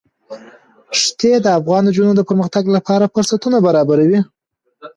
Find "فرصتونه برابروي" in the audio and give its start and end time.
3.13-4.19